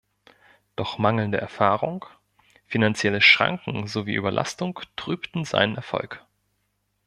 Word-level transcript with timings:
Doch 0.75 0.97
mangelnde 0.97 1.39
Erfahrung, 1.39 2.05
finanzielle 2.65 3.21
Schranken 3.21 3.85
sowie 3.85 4.15
Überlastung 4.15 4.79
trübten 4.95 5.45
seinen 5.45 5.75
Erfolg. 5.75 6.25